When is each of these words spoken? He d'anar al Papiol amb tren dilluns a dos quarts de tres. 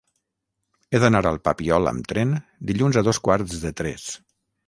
He 0.95 1.01
d'anar 1.03 1.21
al 1.31 1.37
Papiol 1.49 1.91
amb 1.91 2.09
tren 2.13 2.33
dilluns 2.71 2.99
a 3.01 3.05
dos 3.09 3.19
quarts 3.27 3.61
de 3.67 3.75
tres. 3.83 4.09